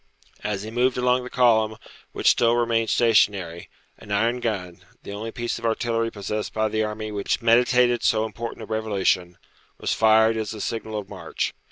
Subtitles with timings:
[0.43, 1.77] As he moved along the column,
[2.11, 3.69] which still remained stationary,
[3.99, 8.25] an iron gun, the only piece of artillery possessed by the army which meditated so
[8.25, 9.37] important a revolution,
[9.77, 11.53] was fired as the signal of march.